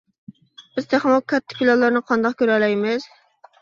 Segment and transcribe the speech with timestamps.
[0.77, 3.13] بىز تېخىمۇ كاتتا پىلانلارنى قانداق كۆرەلەيمىز.